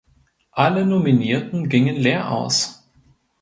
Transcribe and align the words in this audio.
Alle 0.53 0.83
Nominierten 0.83 1.69
gingen 1.69 1.95
leer 1.95 2.31
aus. 2.31 2.83